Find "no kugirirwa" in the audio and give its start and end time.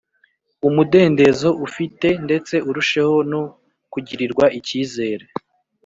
3.31-4.45